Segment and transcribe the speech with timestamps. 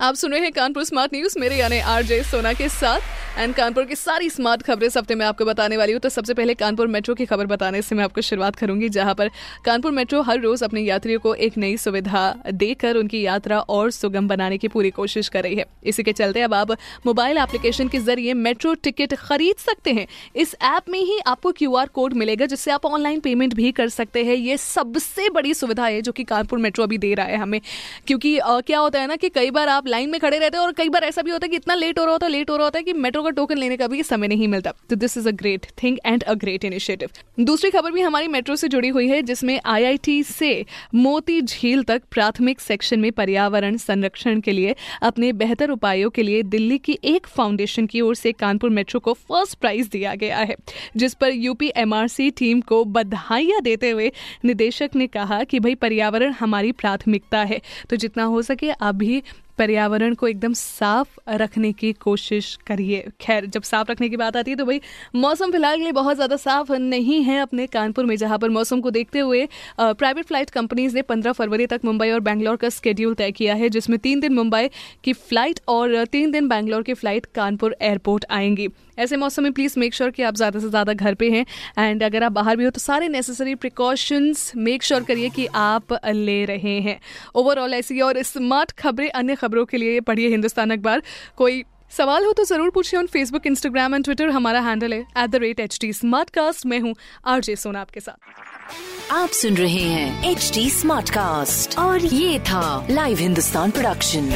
[0.00, 3.00] आप सुन रहे हैं कानपुर स्मार्ट न्यूज़ मेरे यानी आरजे सोना के साथ।
[3.38, 6.34] एंड कानपुर की सारी स्मार्ट खबरें इस हफ़्ते मैं आपको बताने वाली हूँ। तो सबसे
[6.34, 9.30] पहले कानपुर मेट्रो की खबर बताने से मैं आपको शुरुआत करूँगी, जहाँ पर
[9.64, 14.28] कानपुर मेट्रो हर रोज अपने यात्रियों को एक नई सुविधा देकर उनकी यात्रा और सुगम
[14.28, 16.72] बनाने की पूरी कोशिश कर रही है। इसी के चलते अब आप
[17.06, 21.88] मोबाइल एप्लीकेशन के ज़रिए मेट्रो टिकट खरीद सकते हैं। इस ऐप में ही आपको क्यूआर
[21.88, 26.02] कोड मिलेगा, जिससे आप ऑनलाइन पेमेंट भी कर सकते हैं। ये सबसे बड़ी सुविधा है
[26.02, 27.60] जो कि कानपुर मेट्रो अभी दे रहा है हमें।
[28.06, 30.72] क्योंकि क्या होता है ना कि कई बार आप लाइन में खड़े रहते हैं और
[30.72, 32.56] कई बार ऐसा भी होता है कि इतना लेट हो रहा होता है लेट हो
[32.56, 35.16] रहा होता है कि मेट्रो का टोकन लेने का भी समय नहीं मिलता। तो this
[35.18, 38.88] is a great thing and a great initiative दूसरी खबर भी हमारी मेट्रो से जुड़ी
[38.88, 44.74] हुई है, जिसमें आईआईटी से मोती झील तक प्राथमिक सेक्शन में पर्यावरण संरक्षण के लिए,
[45.02, 49.12] अपने बेहतर उपायों के लिए दिल्ली की एक फाउंडेशन की ओर से कानपुर मेट्रो को
[49.12, 50.56] फ़र्स्ट प्राइज दिया गया है,
[50.96, 54.10] जिस पर यूपी एमआरसी टीम को बधाइयाँ देते हुए
[54.44, 59.22] निदेशक ने कहा कि भाई पर्यावरण हमारी प्राथमिकता है। तो जितना हो सके अभी
[59.58, 64.50] पर्यावरण को एकदम साफ़ रखने की कोशिश करिए। खैर, जब साफ़ रखने की बात आती
[64.50, 64.80] है तो भाई,
[65.16, 68.80] मौसम फ़िलहाल के लिए बहुत ज़्यादा साफ़ नहीं है अपने कानपुर में, जहाँ पर मौसम
[68.80, 69.46] को देखते हुए
[69.80, 73.68] प्राइवेट फ़्लाइट कंपनीज़ ने 15 फरवरी तक मुंबई और बैंगलोर का स्केड्यूल तय किया है,
[73.70, 74.68] जिसमें तीन दिन मुंबई
[75.04, 78.68] की फ़्लाइट और तीन दिन बैंगलोर की फ़्लाइट कानपुर एयरपोर्ट आएँगी।
[78.98, 81.44] ऐसे मौसम में प्लीज़ मेक श्योर कि आप ज़्यादा से ज़्यादा घर पे हैं
[81.78, 85.92] एंड अगर आप बाहर भी हो तो सारे नेसेसरी प्रिकॉशंस मेक श्योर करिए कि आप
[86.06, 86.98] ले रहे हैं।
[87.34, 91.02] ओवरऑल ऐसी और स्मार्ट खबरें, अन्य खबरों के लिए पढ़िए हिंदुस्तान अखबार।
[91.36, 95.30] कोई सवाल हो तो ज़रूर पूछिए on Facebook Instagram and Twitter हमारा हैंडल है at
[95.30, 95.92] the rate H T
[96.30, 96.94] Smartcast मैं हूँ
[97.26, 102.86] आरजे सोना आपके साथ। आप सुन रहे हैं एच डी स्मार्ट कास्ट और ये था
[102.90, 104.30] live Hindustan production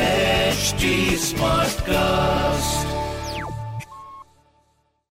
[1.18, 2.27] smart Smartcast.